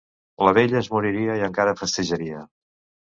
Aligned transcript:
La 0.47 0.53
vella 0.57 0.79
es 0.79 0.89
moriria 0.95 1.35
i 1.41 1.45
encara 1.49 1.75
festejaria. 1.83 2.43